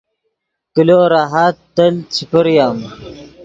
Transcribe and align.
کلو 0.75 0.99
راحت 1.13 1.55
تیلت 1.75 2.05
چے 2.15 2.23
پریم 2.31 2.77